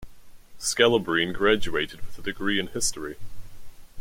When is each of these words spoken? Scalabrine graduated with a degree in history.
Scalabrine 0.59 1.31
graduated 1.31 2.03
with 2.07 2.17
a 2.17 2.23
degree 2.23 2.59
in 2.59 2.65
history. 2.65 3.17